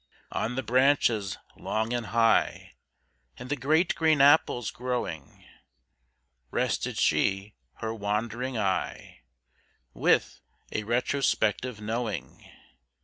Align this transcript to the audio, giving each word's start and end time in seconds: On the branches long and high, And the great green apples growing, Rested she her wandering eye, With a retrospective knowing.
On 0.31 0.55
the 0.55 0.63
branches 0.63 1.37
long 1.55 1.93
and 1.93 2.07
high, 2.07 2.73
And 3.37 3.49
the 3.51 3.55
great 3.55 3.93
green 3.93 4.19
apples 4.19 4.71
growing, 4.71 5.45
Rested 6.49 6.97
she 6.97 7.53
her 7.75 7.93
wandering 7.93 8.57
eye, 8.57 9.19
With 9.93 10.41
a 10.71 10.85
retrospective 10.85 11.79
knowing. 11.79 12.49